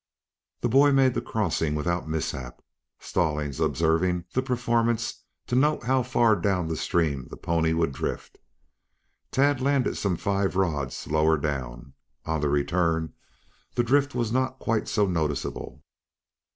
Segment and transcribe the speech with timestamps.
[0.61, 2.63] The boy made the crossing without mishap,
[2.97, 8.39] Stallings observing the performance to note how far down the stream the pony would drift.
[9.29, 11.93] Tad landed some five rods lower down.
[12.25, 13.13] On the return,
[13.75, 15.83] the drift was not quite so noticeable.